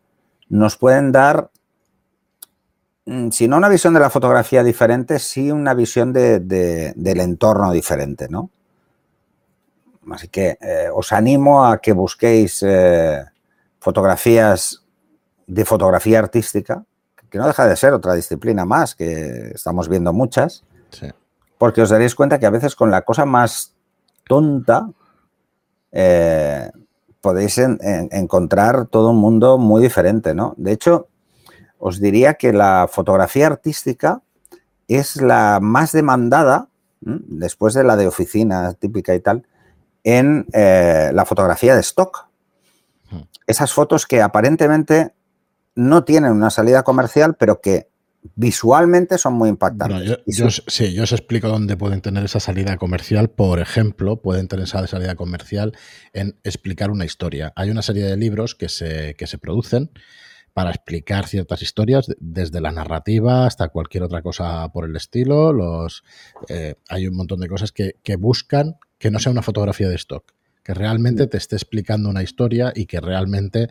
nos 0.49 0.77
pueden 0.77 1.13
dar, 1.13 1.51
si 3.31 3.49
no 3.49 3.57
una 3.57 3.69
visión 3.69 3.95
de 3.95 4.01
la 4.01 4.11
fotografía 4.11 4.63
diferente, 4.63 5.19
sí 5.19 5.51
una 5.51 5.75
visión 5.75 6.13
del 6.13 7.21
entorno 7.21 7.73
diferente, 7.73 8.29
¿no? 8.29 8.51
Así 10.11 10.29
que 10.29 10.59
eh, 10.61 10.89
os 10.93 11.13
animo 11.13 11.65
a 11.65 11.79
que 11.79 11.93
busquéis 11.93 12.63
eh, 12.63 13.25
fotografías 13.79 14.85
de 15.47 15.65
fotografía 15.65 16.19
artística, 16.19 16.85
que 17.31 17.39
no 17.39 17.47
deja 17.47 17.67
de 17.67 17.77
ser 17.77 17.93
otra 17.93 18.15
disciplina 18.15 18.65
más, 18.65 18.95
que 18.95 19.53
estamos 19.55 19.89
viendo 19.89 20.13
muchas, 20.13 20.65
porque 21.59 21.83
os 21.83 21.91
daréis 21.91 22.15
cuenta 22.15 22.39
que 22.39 22.47
a 22.47 22.51
veces 22.51 22.77
con 22.77 22.91
la 22.91 23.03
cosa 23.03 23.25
más 23.25 23.75
tonta 24.27 24.91
eh, 25.93 26.71
podéis 27.21 27.59
encontrar 27.59 28.87
todo 28.87 29.11
un 29.11 29.19
mundo 29.19 29.57
muy 29.59 29.83
diferente, 29.83 30.35
¿no? 30.35 30.55
De 30.57 30.73
hecho, 30.73 31.09
os 31.85 32.01
diría 32.01 32.35
que 32.35 32.53
la 32.53 32.89
fotografía 32.89 33.49
artística 33.49 34.23
es 34.87 35.17
la 35.17 35.59
más 35.61 35.91
demandada, 35.91 36.69
después 37.01 37.75
de 37.75 37.83
la 37.83 37.97
de 37.97 38.07
oficina 38.07 38.73
típica 38.75 39.17
y 39.17 39.21
tal, 39.21 39.49
en 40.05 40.47
eh, 40.53 41.11
la 41.13 41.25
fotografía 41.25 41.75
de 41.75 41.81
stock. 41.81 42.29
Hmm. 43.11 43.23
Esas 43.49 43.73
fotos 43.73 44.07
que 44.07 44.23
aparentemente 44.23 45.13
no 45.75 46.05
tienen 46.05 46.31
una 46.31 46.51
salida 46.51 46.85
comercial, 46.85 47.35
pero 47.35 47.61
que 47.61 47.89
visualmente 48.37 49.19
son 49.19 49.35
muy 49.35 49.49
impactantes. 49.49 50.19
yo, 50.25 50.51
sí, 50.51 50.95
yo 50.95 51.03
os 51.03 51.11
explico 51.11 51.49
dónde 51.49 51.77
pueden 51.77 52.01
tener 52.01 52.25
esa 52.25 52.39
salida 52.39 52.77
comercial. 52.77 53.29
Por 53.29 53.59
ejemplo, 53.59 54.23
pueden 54.23 54.47
tener 54.47 54.67
esa 54.67 54.87
salida 54.87 55.17
comercial 55.17 55.77
en 56.13 56.39
explicar 56.45 56.93
una 56.93 57.05
historia. 57.05 57.53
Hay 57.57 57.71
una 57.71 57.83
serie 57.83 58.05
de 58.05 58.17
libros 58.17 58.55
que 58.55 58.69
se, 58.69 59.17
que 59.17 59.27
se 59.27 59.39
producen 59.39 59.91
para 60.53 60.71
explicar 60.71 61.27
ciertas 61.27 61.63
historias, 61.63 62.07
desde 62.19 62.61
la 62.61 62.73
narrativa 62.73 63.47
hasta 63.47 63.69
cualquier 63.69 64.03
otra 64.03 64.23
cosa 64.23 64.69
por 64.73 64.85
el 64.85 64.95
estilo. 64.97 65.53
Los, 65.53 66.05
eh, 66.49 66.75
hay 66.89 67.07
un 67.07 67.17
montón 67.17 67.41
de 67.41 67.49
cosas 67.49 67.73
que, 67.73 67.97
que 68.03 68.17
buscan 68.17 68.77
que 68.99 69.11
no 69.11 69.19
sea 69.19 69.33
una 69.33 69.43
fotografía 69.43 69.89
de 69.89 69.97
stock, 69.97 70.33
que 70.63 70.75
realmente 70.75 71.27
te 71.27 71.37
esté 71.37 71.57
explicando 71.57 72.09
una 72.09 72.23
historia 72.23 72.73
y 72.75 72.87
que 72.87 73.01
realmente 73.01 73.69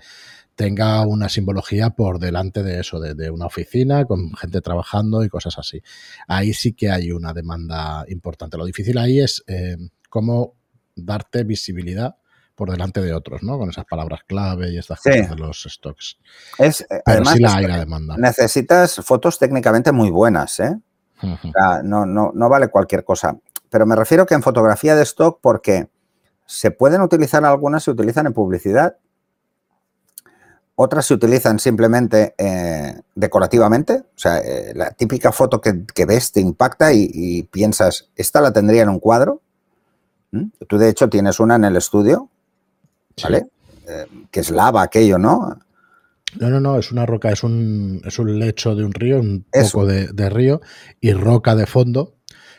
tenga 0.56 1.06
una 1.08 1.30
simbología 1.30 1.92
por 1.92 2.20
delante 2.20 2.64
de 2.64 2.80
eso, 2.80 3.00
de, 3.00 3.30
una 3.30 3.46
oficina 3.46 4.06
con 4.06 4.34
gente 4.34 4.62
trabajando 4.62 5.24
y 5.24 5.30
cosas 5.30 5.58
así. 5.58 5.82
Ahí 6.28 6.54
sí 6.54 6.74
que 6.74 6.92
hay 6.92 7.12
una 7.12 7.34
demanda 7.34 8.06
importante. 8.10 8.58
Lo 8.58 8.66
difícil 8.66 8.98
ahí 8.98 9.20
es 9.20 9.44
eh, 9.48 9.78
cómo 10.10 10.56
darte 10.96 11.44
visibilidad 11.44 12.18
por 12.56 12.72
delante 12.72 13.02
de 13.02 13.14
otros, 13.14 13.44
¿no? 13.44 13.58
Con 13.58 13.70
esas 13.70 13.86
palabras 13.86 14.22
clave 14.28 14.72
y 14.72 14.78
estas 14.78 15.02
cosas 15.02 15.30
de 15.30 15.36
los 15.36 15.64
stocks. 15.70 16.18
Es, 16.58 16.82
eh, 16.82 17.02
además, 17.06 17.34
sí 17.34 17.40
la 17.40 17.56
hay 17.56 17.66
la 17.66 17.80
demanda. 17.80 18.16
Necesitas 18.18 18.96
fotos 19.04 19.40
técnicamente 19.40 19.92
muy 19.92 20.10
buenas, 20.10 20.60
¿eh? 20.60 20.78
no, 21.84 22.06
no, 22.06 22.32
no 22.34 22.50
vale 22.50 22.70
cualquier 22.70 23.04
cosa 23.04 23.38
pero 23.72 23.86
me 23.86 23.96
refiero 23.96 24.26
que 24.26 24.36
en 24.36 24.44
fotografía 24.44 24.96
de 24.96 25.04
stock 25.04 25.40
porque 25.42 25.88
se 26.46 26.72
pueden 26.72 27.02
utilizar 27.02 27.44
algunas, 27.46 27.84
se 27.84 27.92
utilizan 27.92 28.28
en 28.28 28.34
publicidad, 28.34 28.98
otras 30.76 31.06
se 31.06 31.14
utilizan 31.14 31.58
simplemente 31.58 32.36
eh, 32.38 33.00
decorativamente, 33.16 33.94
o 33.94 34.18
sea, 34.18 34.40
eh, 34.40 34.74
la 34.76 34.92
típica 34.92 35.32
foto 35.32 35.62
que, 35.62 36.06
ves 36.06 36.34
te 36.34 36.42
impacta 36.42 36.92
y, 36.92 37.44
piensas, 37.44 38.10
esta 38.18 38.42
la 38.42 38.52
tendría 38.52 38.84
en 38.84 38.90
un 38.90 39.00
cuadro. 39.00 39.42
¿Mm? 40.32 40.48
Tú 40.68 40.78
de 40.78 40.90
hecho 40.90 41.10
tienes 41.10 41.40
una 41.40 41.56
en 41.56 41.64
el 41.64 41.78
estudio, 41.78 42.30
¿vale? 43.24 43.48
Eh, 43.88 44.06
que 44.30 44.40
es 44.40 44.52
lava 44.52 44.84
aquello, 44.84 45.18
¿no? 45.18 45.60
No, 46.40 46.50
no, 46.50 46.60
no, 46.60 46.78
es 46.78 46.92
una 46.92 47.06
roca, 47.06 47.30
es 47.30 47.44
un, 47.44 48.02
es 48.06 48.18
un 48.18 48.40
lecho 48.40 48.74
de 48.76 48.86
un 48.86 48.94
río, 48.94 49.20
un 49.20 49.46
poco 49.52 49.86
de, 49.86 50.08
de, 50.08 50.30
río 50.30 50.62
y 51.02 51.12
roca 51.12 51.56
de 51.56 51.66
fondo 51.66 52.16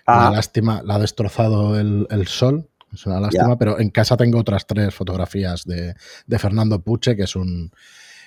una 0.06 0.28
ah. 0.28 0.30
lástima, 0.30 0.82
la 0.84 0.96
ha 0.96 0.98
destrozado 0.98 1.78
el, 1.78 2.26
sol. 2.26 2.68
Es 2.92 3.06
una 3.06 3.20
lástima, 3.20 3.56
pero 3.56 3.78
en 3.78 3.90
casa 3.90 4.16
tengo 4.16 4.38
otras 4.38 4.66
tres 4.66 4.94
fotografías 4.94 5.64
de, 5.64 5.94
Fernando 6.38 6.82
Puche, 6.82 7.16
que 7.16 7.22
es 7.22 7.36
un, 7.36 7.70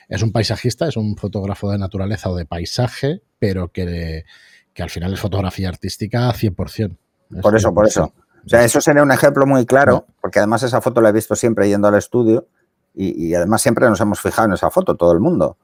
es 0.08 0.22
un 0.22 0.32
paisajista, 0.32 0.88
es 0.88 0.98
un 0.98 1.18
fotógrafo 1.18 1.70
de 1.72 1.78
naturaleza 1.78 2.30
o 2.30 2.36
de 2.36 2.46
paisaje, 2.46 3.22
pero 3.38 3.72
que, 3.72 4.24
al 4.78 4.90
final 4.90 5.14
es 5.14 5.20
fotografía 5.20 5.70
artística 5.70 6.32
100%. 6.32 6.98
Por 7.42 7.56
eso, 7.56 7.74
por 7.74 7.88
eso. 7.88 8.14
O 8.46 8.50
sea, 8.50 8.64
eso 8.64 8.80
sería 8.80 9.02
un 9.02 9.12
ejemplo 9.12 9.46
muy 9.46 9.66
claro, 9.66 10.06
porque 10.22 10.40
además 10.40 10.62
esa 10.64 10.82
foto 10.82 11.02
la 11.02 11.10
he 11.10 11.12
visto 11.12 11.36
siempre 11.36 11.68
yendo 11.68 11.88
al 11.88 11.96
estudio 11.96 12.48
y, 12.94 13.34
además 13.34 13.62
siempre 13.62 13.90
nos 13.90 14.00
hemos 14.00 14.22
fijado 14.22 14.48
en 14.48 14.54
esa 14.54 14.70
foto, 14.70 14.96
todo 14.96 15.12
el 15.12 15.20
mundo. 15.20 15.58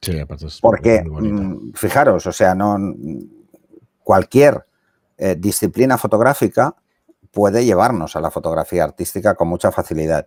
Sí, 0.00 0.18
aparte 0.18 0.46
es 0.46 0.60
Porque, 0.60 1.02
mm, 1.04 1.72
fijaros, 1.74 2.26
o 2.26 2.32
sea, 2.32 2.54
no 2.54 2.78
cualquier 4.02 4.66
eh, 5.18 5.36
disciplina 5.38 5.98
fotográfica 5.98 6.74
puede 7.30 7.64
llevarnos 7.64 8.16
a 8.16 8.20
la 8.20 8.30
fotografía 8.30 8.84
artística 8.84 9.34
con 9.34 9.48
mucha 9.48 9.70
facilidad. 9.70 10.26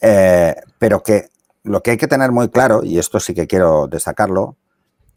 Eh, 0.00 0.54
pero 0.78 1.02
que 1.02 1.30
lo 1.62 1.82
que 1.82 1.92
hay 1.92 1.96
que 1.96 2.06
tener 2.06 2.32
muy 2.32 2.48
claro, 2.48 2.84
y 2.84 2.98
esto 2.98 3.18
sí 3.18 3.34
que 3.34 3.46
quiero 3.46 3.86
destacarlo, 3.88 4.56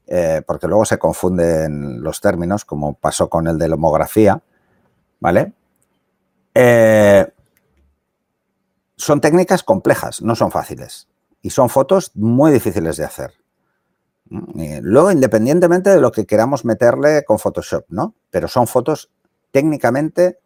eh, 0.08 0.42
porque 0.48 0.68
luego 0.68 0.86
se 0.86 0.98
confunden 0.98 2.01
los 2.01 2.22
términos, 2.22 2.66
como 2.66 2.94
pasó 2.94 3.30
con 3.30 3.48
el 3.48 3.58
de 3.58 3.68
la 3.68 3.75
homografía, 3.75 4.42
¿vale? 5.20 5.54
son 8.96 9.22
técnicas 9.22 9.64
complejas, 9.64 10.22
no 10.22 10.36
son 10.36 10.52
fáciles. 10.52 11.08
Y 11.42 11.52
son 11.52 11.70
fotos 11.70 12.12
muy 12.16 12.52
difíciles 12.52 12.98
de 12.98 13.06
hacer. 13.06 13.32
Luego, 14.30 15.12
independientemente 15.12 15.90
de 15.90 16.02
lo 16.02 16.12
que 16.12 16.26
queramos 16.26 16.66
meterle 16.66 17.24
con 17.24 17.40
Photoshop, 17.40 17.86
¿no? 17.90 18.14
Pero 18.30 18.48
son 18.48 18.68
fotos 18.68 19.10
técnicamente 19.52 20.40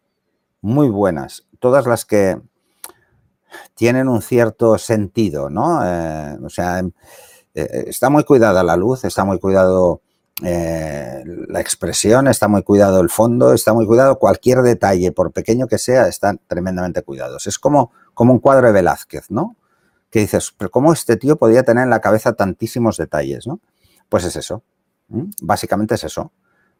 muy 0.62 0.88
buenas. 0.88 1.46
Todas 1.58 1.86
las 1.86 2.04
que 2.04 2.40
tienen 3.74 4.08
un 4.08 4.22
cierto 4.22 4.78
sentido, 4.78 5.50
¿no? 5.50 5.80
Eh, 5.84 6.38
o 6.42 6.48
sea, 6.48 6.78
em, 6.78 6.92
eh, 7.54 7.84
está 7.88 8.08
muy 8.08 8.24
cuidada 8.24 8.62
la 8.62 8.76
luz, 8.76 9.04
está 9.04 9.24
muy 9.24 9.38
cuidado 9.38 10.00
eh, 10.42 11.22
la 11.48 11.60
expresión, 11.60 12.26
está 12.26 12.48
muy 12.48 12.62
cuidado 12.62 13.00
el 13.00 13.08
fondo, 13.08 13.52
está 13.52 13.72
muy 13.72 13.86
cuidado 13.86 14.18
cualquier 14.18 14.62
detalle, 14.62 15.12
por 15.12 15.32
pequeño 15.32 15.66
que 15.66 15.78
sea, 15.78 16.08
están 16.08 16.40
tremendamente 16.46 17.02
cuidados. 17.02 17.46
Es 17.46 17.58
como, 17.58 17.92
como 18.14 18.32
un 18.32 18.40
cuadro 18.40 18.66
de 18.66 18.72
Velázquez, 18.72 19.30
¿no? 19.30 19.56
Que 20.10 20.20
dices, 20.20 20.52
pero 20.56 20.70
¿cómo 20.70 20.92
este 20.92 21.16
tío 21.16 21.36
podía 21.36 21.62
tener 21.62 21.84
en 21.84 21.90
la 21.90 22.00
cabeza 22.00 22.32
tantísimos 22.32 22.96
detalles, 22.96 23.46
¿no? 23.46 23.60
Pues 24.08 24.24
es 24.24 24.36
eso. 24.36 24.62
Básicamente 25.42 25.94
es 25.94 26.04
eso. 26.04 26.32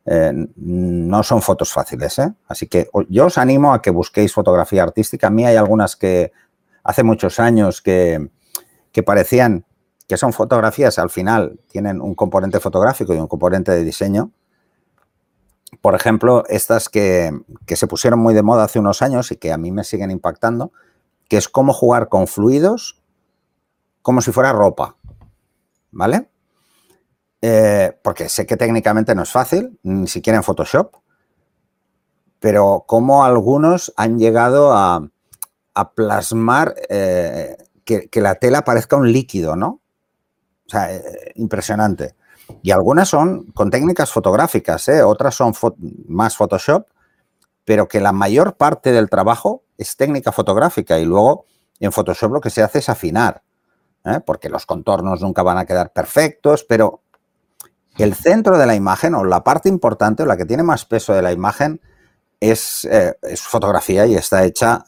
Eh, 0.07 0.33
no 0.57 1.23
son 1.23 1.41
fotos 1.41 1.73
fáciles, 1.73 2.19
¿eh? 2.19 2.33
Así 2.47 2.67
que 2.67 2.89
yo 3.09 3.27
os 3.27 3.39
animo 3.39 3.73
a 3.73 3.81
que 3.81 3.91
busquéis 3.91 4.33
fotografía 4.33 4.83
artística. 4.83 5.29
A 5.29 5.31
mí 5.31 5.47
hay 5.47 5.57
algunas 5.57 5.97
que 5.97 6.33
hace 6.83 7.03
muchos 7.03 7.41
años 7.41 7.81
que, 7.81 8.31
parecían 9.05 9.65
que 10.07 10.17
son 10.17 10.33
fotografías, 10.33 10.99
al 10.99 11.11
final 11.11 11.61
tienen 11.69 12.01
un 12.01 12.15
componente 12.15 12.61
fotográfico 12.61 13.15
y 13.15 13.19
un 13.19 13.29
componente 13.29 13.73
de 13.73 13.85
diseño. 13.85 14.31
Por 15.81 15.95
ejemplo, 15.95 16.45
estas 16.49 16.89
que, 16.89 17.33
que 17.67 17.77
se 17.77 17.87
pusieron 17.87 18.21
muy 18.21 18.35
de 18.35 18.43
moda 18.43 18.65
hace 18.65 18.79
unos 18.79 19.03
años 19.03 19.33
y 19.33 19.37
que 19.37 19.53
a 19.53 19.59
mí 19.59 19.73
me 19.73 19.85
siguen 19.85 20.11
impactando, 20.11 20.73
que 21.29 21.37
es 21.37 21.49
cómo 21.49 21.73
jugar 21.73 22.09
con 22.09 22.27
fluidos 22.27 23.03
como 24.03 24.21
si 24.21 24.33
fuera 24.33 24.53
ropa. 24.53 24.97
¿Vale? 25.91 26.29
Eh, 27.47 27.99
porque 28.03 28.31
sé 28.31 28.47
que 28.47 28.57
técnicamente 28.57 29.15
no 29.15 29.23
es 29.23 29.31
fácil, 29.31 29.79
ni 29.83 30.07
siquiera 30.07 30.39
en 30.39 30.43
Photoshop, 30.43 30.95
pero 32.41 32.85
como 32.87 33.23
algunos 33.23 33.93
han 33.99 34.19
llegado 34.19 34.73
a, 34.73 35.11
plasmar 35.95 36.75
eh, 36.89 37.59
que, 37.85 38.09
la 38.23 38.37
tela 38.37 38.65
parezca 38.65 38.97
un 38.97 39.13
líquido, 39.13 39.57
¿no? 39.57 39.83
O 40.67 40.71
sea, 40.71 40.95
eh, 40.95 41.33
impresionante. 41.37 42.15
Y 42.63 42.71
algunas 42.71 43.09
son 43.09 43.45
con 43.53 43.71
técnicas 43.71 44.11
fotográficas, 44.11 44.89
otras 45.05 45.35
son 45.35 45.55
más 46.07 46.37
Photoshop, 46.37 46.87
pero 47.65 47.89
que 47.89 48.01
la 48.01 48.13
mayor 48.13 48.57
parte 48.57 48.93
del 48.93 49.09
trabajo 49.09 49.65
es 49.79 49.97
técnica 49.97 50.31
fotográfica 50.31 50.99
y 50.99 51.05
luego 51.07 51.47
en 51.81 51.91
Photoshop 51.91 52.33
lo 52.33 52.41
que 52.41 52.51
se 52.51 52.63
hace 52.63 52.81
es 52.81 52.89
afinar. 52.89 53.43
¿eh? 54.05 54.21
porque 54.25 54.49
los 54.49 54.67
contornos 54.67 55.23
nunca 55.23 55.43
van 55.43 55.59
a 55.59 55.65
quedar 55.65 55.93
perfectos, 55.93 56.65
pero 56.65 57.03
el 57.99 58.15
centro 58.15 58.59
de 58.59 58.67
la 58.67 58.75
imagen 58.75 59.15
o 59.15 59.25
la 59.25 59.45
parte 59.45 59.69
importante 59.69 60.23
o 60.23 60.27
la 60.27 60.37
que 60.37 60.45
tiene 60.45 60.63
más 60.63 60.85
peso 60.85 61.15
de 61.15 61.23
la 61.23 61.33
imagen 61.33 61.81
es, 62.41 62.85
eh, 62.85 63.17
es 63.23 63.43
fotografía 63.43 64.07
y 64.07 64.15
está 64.15 64.45
hecha 64.45 64.85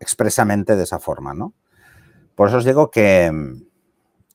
expresamente 0.00 0.76
de 0.76 0.84
esa 0.84 0.98
forma, 0.98 1.34
¿no? 1.34 1.54
Por 2.34 2.48
eso 2.48 2.58
os 2.58 2.64
digo 2.64 2.90
que, 2.90 3.30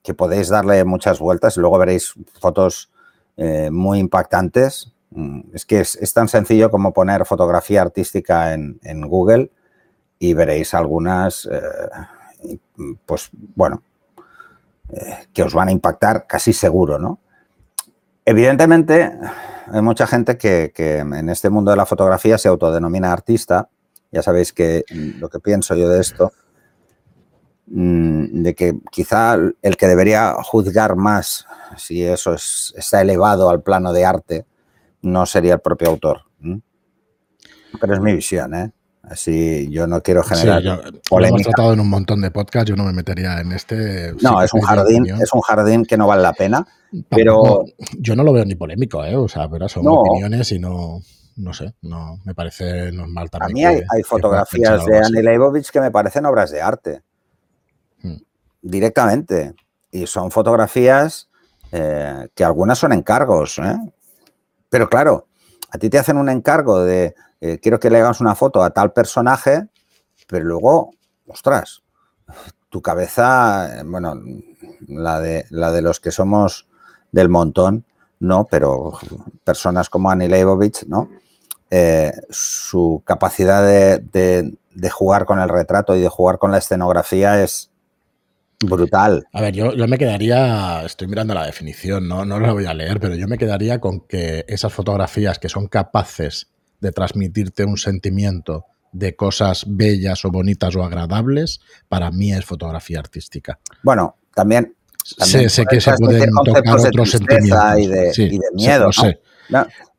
que 0.03 0.13
podéis 0.13 0.50
darle 0.50 0.84
muchas 0.84 1.20
vueltas 1.20 1.58
y 1.58 1.60
luego 1.60 1.77
veréis 1.77 2.13
fotos 2.39 2.91
eh, 3.38 3.70
muy 3.72 4.00
impactantes. 4.00 4.93
Mm, 5.12 5.41
es 5.53 5.65
que 5.65 5.81
es, 5.81 6.13
tan 6.13 6.27
sencillo 6.27 6.72
como 6.72 6.93
poner 6.93 7.25
fotografía 7.25 7.81
artística 7.81 8.53
en, 8.53 9.01
Google 9.08 9.51
y 10.20 10.34
veréis 10.34 10.74
algunas, 10.74 11.48
eh, 11.51 12.58
pues 13.05 13.29
bueno, 13.55 13.84
eh, 14.91 15.27
que 15.34 15.43
os 15.43 15.53
van 15.53 15.70
a 15.70 15.72
impactar 15.72 16.25
casi 16.27 16.53
seguro, 16.53 16.98
¿no? 16.98 17.20
Evidentemente, 18.24 19.12
hay 19.67 19.81
mucha 19.81 20.05
gente 20.05 20.38
que, 20.38 20.72
que, 20.74 21.00
en 21.00 21.29
este 21.29 21.50
mundo 21.50 21.72
de 21.72 21.77
la 21.77 21.86
fotografía 21.86 22.38
se 22.38 22.48
autodenomina 22.48 23.12
artista. 23.12 23.70
Ya 24.12 24.22
sabéis 24.22 24.53
que 24.53 24.84
lo 25.20 25.29
que 25.29 25.39
pienso 25.39 25.75
yo 25.75 25.89
de 25.89 26.01
esto 26.01 26.31
Mm, 26.31 26.50
de 27.74 28.54
que 28.54 28.74
quizá 28.92 29.36
el 29.62 29.78
que 29.78 29.88
debería 29.88 30.34
juzgar 30.44 30.98
más 30.98 31.46
si 31.78 32.04
eso 32.04 32.34
está 32.34 33.01
elevado 33.01 33.50
al 33.50 33.62
plano 33.62 33.94
de 33.94 34.06
arte 34.06 34.46
no 35.01 35.25
sería 35.25 35.54
el 35.54 35.62
propio 35.62 35.90
autor. 35.90 36.22
Pero 37.80 37.94
es 37.94 38.01
mi 38.01 38.13
visión, 38.13 38.54
¿eh? 38.54 38.72
Así 39.04 39.70
yo 39.72 39.88
no 39.88 40.01
quiero 40.01 40.24
generar. 40.24 40.62
Lo 40.62 41.25
hemos 41.25 41.42
tratado 41.42 41.74
en 41.74 41.80
un 41.80 41.90
montón 41.90 42.22
de 42.22 42.30
podcasts, 42.30 42.70
yo 42.70 42.75
no 42.75 42.84
me 42.84 42.94
metería 42.94 43.40
en 43.40 43.54
este. 43.54 44.13
No, 44.22 44.42
es 44.42 44.54
un 44.54 44.62
jardín, 44.62 45.06
es 45.08 45.34
un 45.34 45.42
jardín 45.42 45.86
que 45.86 45.98
no 45.98 46.08
vale 46.08 46.22
la 46.22 46.34
pena. 46.34 46.68
Pero. 47.10 47.63
yo 47.98 48.16
no 48.16 48.24
lo 48.24 48.34
veo 48.34 48.46
ni 48.46 48.56
polémico, 48.56 49.04
¿eh? 49.06 49.16
O 49.16 49.30
sea, 49.30 49.50
pero 49.50 49.70
son 49.70 49.88
opiniones 49.88 50.51
y 50.51 50.60
no. 50.60 51.00
No 51.38 51.54
sé, 51.54 51.74
no 51.82 52.20
me 52.25 52.36
parece 52.36 52.92
normal 52.92 53.30
también. 53.30 53.68
A 53.68 53.72
mí 53.72 53.82
hay, 53.96 54.04
fotografías 54.04 54.86
de 54.86 54.98
Annie 54.98 55.24
Leibovitz 55.24 55.72
que 55.72 55.80
me 55.80 55.90
parecen 55.90 56.25
obras 56.25 56.51
de 56.51 56.62
arte 56.62 57.01
directamente. 58.62 59.56
Y 59.91 60.08
son 60.08 60.32
fotografías 60.32 61.30
eh, 61.72 62.27
que 62.36 62.44
algunas 62.44 62.77
son 62.80 62.91
encargos. 62.91 63.58
¿eh? 63.60 63.77
Pero 64.70 64.89
claro, 64.89 65.27
a 65.70 65.77
ti 65.77 65.89
te 65.89 65.98
hacen 65.98 66.18
un 66.18 66.30
encargo 66.30 66.84
de 66.84 67.15
eh, 67.39 67.60
quiero 67.60 67.80
que 67.80 67.89
le 67.89 68.00
hagas 68.00 68.20
una 68.22 68.36
foto 68.36 68.62
a 68.62 68.72
tal 68.72 68.91
personaje, 68.91 69.68
pero 70.27 70.46
luego, 70.46 70.91
ostras, 71.27 71.82
tu 72.70 72.82
cabeza, 72.82 73.84
bueno, 73.86 74.15
la 74.88 75.20
de, 75.20 75.46
la 75.50 75.72
de 75.72 75.82
los 75.82 76.00
que 76.00 76.12
somos 76.12 76.68
del 77.12 77.30
montón, 77.30 77.86
no, 78.20 78.48
pero 78.50 78.94
personas 79.44 79.89
como 79.89 80.12
Annie 80.12 80.27
Leibovitz, 80.27 80.86
¿no? 80.88 81.10
su 82.30 83.01
capacidad 83.06 83.65
de, 83.65 84.00
de, 84.74 84.89
jugar 84.89 85.25
con 85.25 85.39
el 85.39 85.48
retrato 85.48 85.96
y 85.96 86.01
de 86.01 86.10
jugar 86.10 86.38
con 86.38 86.51
la 86.51 86.58
escenografía 86.58 87.41
es, 87.41 87.71
Brutal. 88.62 89.27
A 89.34 89.41
ver, 89.41 89.53
yo, 89.53 89.74
yo, 89.74 89.88
me 89.88 89.98
quedaría, 89.98 90.84
estoy 90.86 91.08
mirando 91.08 91.34
la 91.34 91.46
definición, 91.46 92.08
¿no? 92.08 92.25
no 92.25 92.39
la 92.39 92.53
voy 92.53 92.65
a 92.65 92.74
leer, 92.74 93.00
pero 93.00 93.15
yo 93.15 93.27
me 93.27 93.38
quedaría 93.38 93.80
con 93.80 94.01
que 94.01 94.46
esas 94.48 94.74
fotografías 94.74 95.39
que 95.39 95.50
son 95.50 95.68
capaces 95.68 96.51
de 96.80 96.91
transmitirte 96.91 97.63
un 97.65 97.77
sentimiento 97.77 98.65
de 98.91 99.15
cosas 99.15 99.65
bellas 99.68 100.25
o 100.25 100.32
bonitas 100.32 100.75
o 100.75 100.84
agradables, 100.84 101.62
para 101.88 102.12
mí 102.12 102.34
es 102.34 102.46
fotografía 102.46 103.00
artística. 103.00 103.60
Bueno, 103.84 104.15
también... 104.36 104.75
sé, 105.03 105.65
que 105.65 105.80
se 105.80 105.94
pueden 105.94 106.30
tocar 106.44 106.77
otros 106.77 107.12
sentimientos. 107.12 107.80
Y 107.80 107.88
de, 107.88 108.13
y 108.18 108.38
de 108.38 108.48
miedo. 108.53 108.89
¿no? 108.98 109.12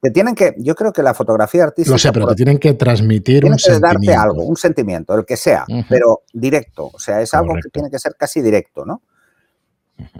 Te 0.00 0.10
tienen 0.10 0.34
que, 0.34 0.54
yo 0.58 0.74
creo 0.74 0.92
que 0.92 1.02
la 1.02 1.14
fotografía 1.14 1.64
artística. 1.64 1.94
Lo 1.94 1.98
sé, 1.98 2.12
pero 2.12 2.26
te 2.26 2.34
tienen 2.34 2.58
que 2.58 2.74
transmitir 2.74 3.44
un 3.44 3.56
que 3.56 3.78
darte 3.78 4.14
algo, 4.14 4.42
un 4.44 4.56
sentimiento, 4.56 5.14
el 5.14 5.24
que 5.24 5.36
sea, 5.36 5.64
pero 5.88 6.22
directo. 6.32 6.90
O 6.92 6.98
sea, 6.98 7.20
es 7.20 7.32
algo 7.34 7.54
que 7.54 7.68
tiene 7.70 7.90
que 7.90 7.98
ser 7.98 8.16
casi 8.16 8.40
directo, 8.40 8.84
¿no? 8.84 9.02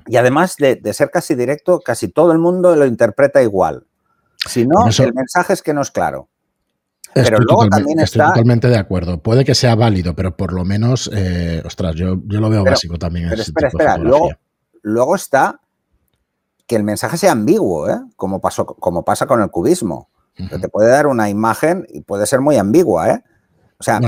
Y 0.07 0.17
además 0.17 0.57
de, 0.57 0.81
ser 0.93 1.11
casi 1.11 1.35
directo, 1.35 1.81
casi 1.81 2.09
todo 2.09 2.33
el 2.33 2.39
mundo 2.39 2.77
lo 2.77 2.87
interpreta 2.87 3.43
igual. 3.43 3.87
Si 4.47 4.67
no, 4.67 4.87
el 4.87 5.15
mensaje 5.15 5.53
es 5.53 5.63
que 5.63 5.75
no 5.75 5.83
es 5.83 5.91
claro. 5.91 6.29
Pero 7.15 7.39
luego 7.39 7.69
también 7.69 8.01
está. 8.01 8.25
Estoy 8.25 8.35
totalmente 8.35 8.69
de 8.69 8.79
acuerdo. 8.79 9.23
Puede 9.23 9.45
que 9.45 9.55
sea 9.55 9.75
válido, 9.75 10.15
pero 10.15 10.37
por 10.37 10.53
lo 10.53 10.65
menos, 10.65 11.11
eh, 11.13 11.63
ostras, 11.65 11.95
yo, 11.95 12.21
yo, 12.27 12.41
lo 12.41 12.49
veo 12.49 12.65
básico 12.65 12.99
también. 12.99 13.29
Pero 13.29 13.43
espera, 13.43 13.69
espera. 13.69 13.99
Luego, 13.99 14.31
luego 14.83 15.15
está 15.15 15.61
que 16.73 16.77
el 16.77 16.85
mensaje 16.85 17.19
sea 17.19 17.33
ambiguo, 17.33 17.87
¿eh? 17.91 18.01
como, 18.17 18.41
pasó, 18.41 18.65
como 18.65 19.05
pasa 19.05 19.27
con 19.27 19.43
el 19.43 19.51
cubismo. 19.51 20.09
Te 20.35 20.71
puede 20.71 20.89
dar 20.89 21.07
una 21.07 21.29
imagen 21.29 21.87
y 21.91 22.01
puede 22.01 22.25
ser 22.25 22.41
muy 22.41 22.57
ambigua, 22.57 23.11
¿eh? 23.11 23.23
O 23.79 23.83
sea, 23.83 24.01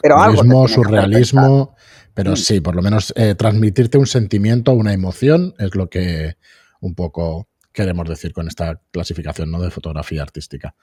pero 0.00 0.16
cubismo, 0.24 0.68
surrealismo, 0.68 1.74
pero 2.14 2.32
mm. 2.32 2.36
sí, 2.36 2.60
por 2.60 2.76
lo 2.76 2.82
menos 2.82 3.12
eh, 3.16 3.34
transmitirte 3.34 3.98
un 3.98 4.06
sentimiento, 4.06 4.74
una 4.74 4.92
emoción, 4.92 5.54
es 5.58 5.74
lo 5.74 5.90
que 5.90 6.36
un 6.80 6.94
poco 6.94 7.48
queremos 7.72 8.08
decir 8.08 8.32
con 8.32 8.46
esta 8.46 8.80
clasificación 8.92 9.50
¿no? 9.50 9.60
de 9.60 9.72
fotografía 9.72 10.22
artística. 10.22 10.76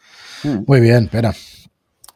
Mm. 0.43 0.65
Muy 0.67 0.81
bien, 0.81 1.05
espera. 1.05 1.33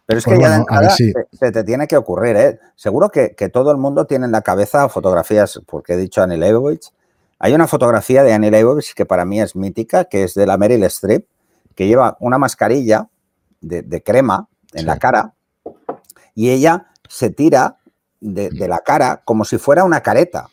Pero 0.05 0.19
es 0.19 0.25
pues 0.25 0.37
que 0.37 0.43
ya 0.43 0.49
de 0.49 0.55
entrada 0.57 0.89
se, 0.89 1.51
te 1.53 1.63
tiene 1.63 1.87
que 1.87 1.95
ocurrir, 1.95 2.35
¿eh? 2.35 2.59
Seguro 2.75 3.07
que, 3.09 3.29
todo 3.53 3.71
el 3.71 3.77
mundo 3.77 4.05
tiene 4.05 4.25
en 4.25 4.33
la 4.33 4.41
cabeza 4.41 4.89
fotografías, 4.89 5.61
porque 5.65 5.93
he 5.93 5.97
dicho 5.97 6.21
Annie 6.21 6.37
Leibovitz, 6.37 6.91
hay 7.39 7.53
una 7.53 7.67
fotografía 7.67 8.23
de 8.23 8.33
Annie 8.33 8.51
Leibovitz 8.51 8.93
que 8.93 9.05
para 9.05 9.23
mí 9.23 9.39
es 9.39 9.55
mítica, 9.55 10.05
que 10.05 10.23
es 10.23 10.33
de 10.33 10.45
la 10.45 10.57
Meryl 10.57 10.83
Streep, 10.83 11.25
que 11.73 11.87
lleva 11.87 12.17
una 12.19 12.37
mascarilla 12.37 13.09
de, 13.61 14.03
crema 14.03 14.49
en 14.73 14.85
la 14.85 14.99
cara 14.99 15.33
y 16.35 16.49
ella 16.49 16.87
se 17.07 17.29
tira 17.29 17.77
de, 18.19 18.51
la 18.67 18.79
cara 18.79 19.21
como 19.23 19.45
si 19.45 19.57
fuera 19.57 19.85
una 19.85 20.01
careta, 20.01 20.49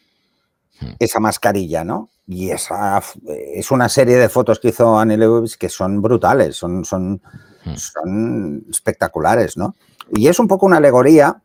hmm. 0.81 0.93
esa 1.01 1.19
mascarilla, 1.19 1.85
¿no? 1.85 2.11
Y 2.29 2.51
esa 2.51 3.01
es 3.27 3.71
una 3.71 3.89
serie 3.89 4.17
de 4.17 4.29
fotos 4.29 4.59
que 4.59 4.69
hizo 4.69 4.99
Annie 4.99 5.17
Leibovitz 5.17 5.57
que 5.57 5.69
son 5.69 6.01
brutales, 6.01 6.57
son, 6.57 6.85
son, 6.85 7.21
hmm. 7.65 7.75
son 7.75 8.67
espectaculares, 8.71 9.57
¿no? 9.57 9.75
Y 10.13 10.29
es 10.29 10.39
un 10.39 10.47
poco 10.47 10.67
una 10.67 10.77
alegoría 10.77 11.43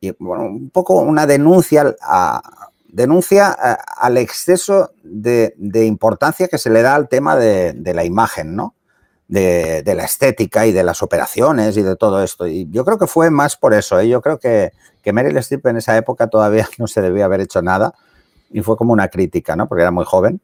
y 0.00 0.12
bueno, 0.18 0.44
un 0.44 0.68
poco 0.68 1.00
una 1.00 1.26
denuncia 1.26 1.96
a, 2.02 2.42
denuncia 2.96 3.56
eh, 3.62 3.76
al 3.98 4.16
exceso 4.16 4.92
de, 5.02 5.54
importancia 5.84 6.48
que 6.48 6.56
se 6.56 6.70
le 6.70 6.80
da 6.80 6.94
al 6.94 7.08
tema 7.08 7.36
de, 7.36 7.92
la 7.94 8.04
imagen, 8.04 8.56
¿no? 8.56 8.74
De, 9.28 9.82
la 9.84 10.04
estética 10.04 10.66
y 10.66 10.72
de 10.72 10.82
las 10.82 11.02
operaciones 11.02 11.76
y 11.76 11.82
de 11.82 11.94
todo 11.96 12.22
esto. 12.22 12.46
Y 12.46 12.66
yo 12.70 12.86
creo 12.86 12.98
que 12.98 13.06
fue 13.06 13.30
más 13.30 13.56
por 13.56 13.74
eso. 13.74 14.00
¿eh? 14.00 14.08
Yo 14.08 14.22
creo 14.22 14.38
que, 14.38 14.72
que 15.02 15.12
Meryl 15.12 15.36
Streep 15.36 15.66
en 15.66 15.76
esa 15.76 15.94
época 15.96 16.28
todavía 16.28 16.66
no 16.78 16.86
se 16.86 17.02
debía 17.02 17.26
haber 17.26 17.42
hecho 17.42 17.60
nada 17.60 17.92
y 18.50 18.62
fue 18.62 18.78
como 18.78 18.94
una 18.94 19.08
crítica, 19.08 19.56
¿no? 19.56 19.68
Porque 19.68 19.82
era 19.82 19.90
muy 19.90 20.06
joven. 20.06 20.40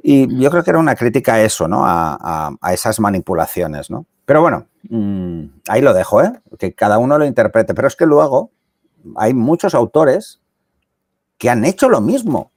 Y 0.00 0.38
yo 0.38 0.50
creo 0.50 0.62
que 0.62 0.70
era 0.70 0.78
una 0.78 0.94
crítica 0.94 1.34
a 1.34 1.42
eso, 1.42 1.66
¿no? 1.66 1.82
A, 1.84 2.56
esas 2.72 3.00
manipulaciones, 3.00 3.90
¿no? 3.90 4.06
Pero 4.26 4.42
bueno, 4.42 4.66
mm, 4.88 5.44
ahí 5.68 5.80
lo 5.80 5.92
dejo, 5.92 6.22
¿eh? 6.22 6.40
Que 6.56 6.72
cada 6.72 6.98
uno 6.98 7.18
lo 7.18 7.24
interprete. 7.24 7.74
Pero 7.74 7.88
es 7.88 7.96
que 7.96 8.06
luego 8.06 8.52
hay 9.16 9.34
muchos 9.34 9.74
autores 9.74 10.40
que 11.44 11.50
han 11.50 11.66
hecho 11.66 11.90
lo 11.90 12.00
mismo. 12.00 12.52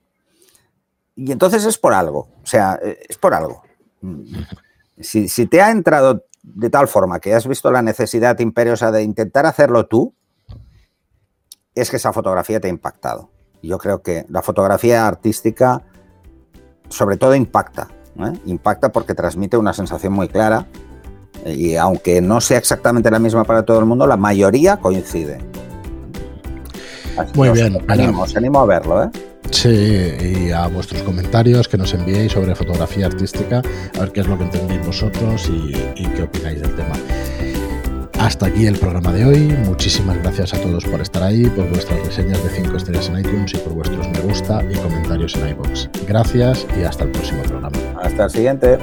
Y 1.13 1.33
entonces 1.33 1.65
es 1.65 1.77
por 1.77 1.93
algo, 1.93 2.29
o 2.41 2.45
sea, 2.45 2.79
eh, 2.81 2.97
es 3.09 3.17
por 3.17 3.33
algo. 3.33 3.61
Si, 5.01 5.27
te 5.47 5.61
ha 5.61 5.71
entrado 5.71 6.23
de 6.41 6.69
tal 6.69 6.87
forma 6.87 7.19
que 7.19 7.33
has 7.33 7.45
visto 7.45 7.69
la 7.69 7.81
necesidad 7.81 8.39
imperiosa 8.39 8.89
de 8.93 9.03
intentar 9.03 9.45
hacerlo 9.45 9.87
tú, 9.87 10.13
es 11.75 11.89
que 11.89 11.97
esa 11.97 12.13
fotografía 12.13 12.61
te 12.61 12.67
ha 12.67 12.69
impactado. 12.69 13.29
Yo 13.61 13.77
creo 13.77 14.01
que 14.01 14.25
la 14.29 14.41
fotografía 14.41 15.05
artística 15.05 15.83
sobre 16.87 17.17
todo 17.17 17.35
impacta. 17.35 17.89
¿eh? 18.17 18.39
Impacta 18.45 18.93
porque 18.93 19.13
transmite 19.13 19.57
una 19.57 19.73
sensación 19.73 20.13
muy 20.13 20.29
clara 20.29 20.65
y 21.45 21.75
aunque 21.75 22.21
no 22.21 22.39
sea 22.39 22.57
exactamente 22.57 23.11
la 23.11 23.19
misma 23.19 23.43
para 23.43 23.65
todo 23.65 23.79
el 23.79 23.85
mundo, 23.85 24.07
la 24.07 24.15
mayoría 24.15 24.77
coincide. 24.77 25.56
Muy 27.33 27.49
bien. 27.49 27.77
Animo, 27.87 28.23
os 28.23 28.35
animo 28.35 28.59
a 28.59 28.65
verlo, 28.65 29.03
¿eh? 29.03 29.09
Sí, 29.51 30.17
y 30.21 30.51
a 30.51 30.67
vuestros 30.67 31.01
comentarios 31.03 31.67
que 31.67 31.77
nos 31.77 31.93
enviéis 31.93 32.33
sobre 32.33 32.53
fotografía 32.53 33.05
artística, 33.05 33.61
a 33.95 33.99
ver 34.01 34.11
qué 34.11 34.19
es 34.21 34.27
lo 34.27 34.37
que 34.37 34.43
entendéis 34.43 34.85
vosotros 34.85 35.49
y, 35.49 35.71
qué 36.15 36.23
opináis 36.23 36.61
del 36.61 36.75
tema. 36.75 36.95
Hasta 38.19 38.47
aquí 38.47 38.65
el 38.65 38.77
programa 38.77 39.13
de 39.13 39.25
hoy. 39.25 39.39
Muchísimas 39.65 40.17
gracias 40.21 40.53
a 40.53 40.61
todos 40.61 40.83
por 40.85 40.99
estar 41.01 41.23
ahí, 41.23 41.45
por 41.45 41.69
vuestras 41.69 42.03
reseñas 42.05 42.43
de 42.43 42.49
5 42.49 42.75
estrellas 42.75 43.09
en 43.09 43.19
iTunes 43.19 43.53
y 43.53 43.57
por 43.57 43.73
vuestros 43.73 44.07
me 44.09 44.19
gusta 44.21 44.63
y 44.69 44.75
comentarios 44.75 45.35
en 45.35 45.49
iBox. 45.49 45.89
Gracias 46.07 46.65
y 46.77 46.83
hasta 46.83 47.03
el 47.03 47.11
próximo 47.11 47.43
programa. 47.43 47.77
Hasta 48.01 48.25
el 48.25 48.29
siguiente. 48.29 48.77